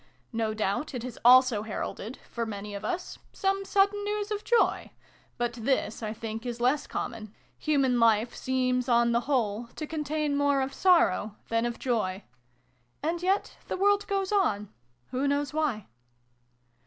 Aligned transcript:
No 0.33 0.55
doubt 0.55 0.95
it 0.95 1.03
has 1.03 1.19
also 1.23 1.61
heralded 1.61 2.17
for 2.27 2.43
many 2.43 2.73
of 2.73 2.83
us 2.83 3.19
some 3.33 3.63
sudden 3.63 4.03
news 4.03 4.31
of 4.31 4.43
joy; 4.43 4.89
but 5.37 5.53
this, 5.53 6.01
I 6.01 6.11
think, 6.11 6.43
is 6.43 6.59
less 6.59 6.87
common: 6.87 7.07
I] 7.07 7.17
BRUNO'S 7.19 7.29
LESSONS. 7.29 7.67
19 7.67 7.73
human 7.75 7.99
life 7.99 8.35
seems, 8.35 8.89
on 8.89 9.11
the 9.11 9.19
whole, 9.29 9.67
to 9.75 9.85
contain 9.85 10.35
more 10.35 10.61
of 10.63 10.73
sorrow 10.73 11.35
than 11.49 11.67
of 11.67 11.77
joy. 11.77 12.23
And 13.03 13.21
yet 13.21 13.57
the 13.67 13.77
world 13.77 14.07
goes 14.07 14.31
on. 14.31 14.73
Who 15.11 15.27
knows 15.27 15.53
why 15.53 15.85